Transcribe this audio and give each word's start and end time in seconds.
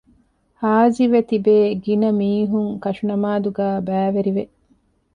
ހާޒިވެތިބޭ 0.61 1.55
ގިނަ 1.83 2.09
މީހުން 2.19 2.71
ކަށުނަމާދުގައި 2.83 3.79
ބައިވެރި 3.87 4.31
ވެ 4.35 4.43